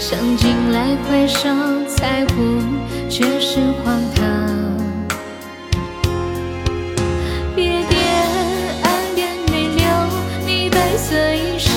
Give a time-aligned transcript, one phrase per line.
[0.00, 2.80] 想进来怀上彩虹，
[3.10, 4.24] 却是荒唐。
[7.54, 8.00] 别点
[8.82, 9.84] 岸边水流，
[10.46, 11.68] 你白色衣裳。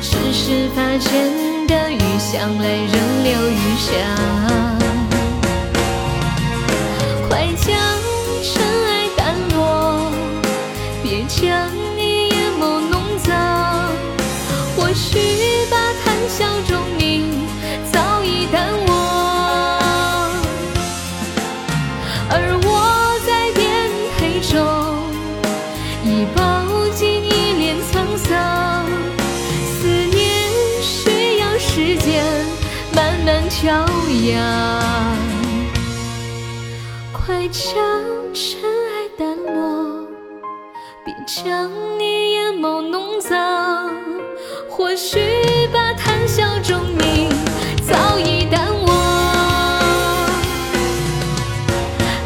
[0.00, 4.69] 只是发间的雨向来仍留余香。
[33.62, 33.68] 骄
[34.32, 34.80] 阳
[37.12, 37.62] 快将
[38.32, 40.08] 尘埃淡落，
[41.04, 43.92] 别将你眼眸弄脏，
[44.66, 45.18] 或许
[45.74, 47.28] 吧，谈笑中你
[47.86, 48.96] 早已淡忘。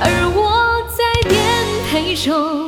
[0.00, 1.34] 而我在颠
[1.90, 2.63] 沛中。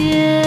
[0.00, 0.39] Yeah.